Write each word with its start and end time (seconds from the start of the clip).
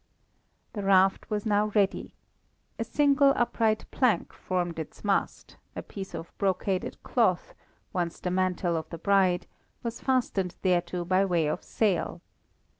The 0.73 0.81
raft 0.81 1.29
was 1.29 1.45
now 1.45 1.67
ready. 1.75 2.15
A 2.79 2.83
single 2.83 3.33
upright 3.35 3.85
plank 3.91 4.33
formed 4.33 4.79
its 4.79 5.03
mast, 5.03 5.57
a 5.75 5.83
piece 5.83 6.15
of 6.15 6.35
brocaded 6.39 6.97
cloth, 7.03 7.53
once 7.93 8.19
the 8.19 8.31
mantle 8.31 8.75
of 8.75 8.89
the 8.89 8.97
bride, 8.97 9.45
was 9.83 10.01
fastened 10.01 10.55
thereto 10.63 11.05
by 11.05 11.23
way 11.23 11.45
of 11.47 11.61
sail. 11.63 12.19